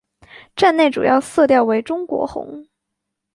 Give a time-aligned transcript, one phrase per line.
[0.55, 2.65] 站内主要色调为中国红。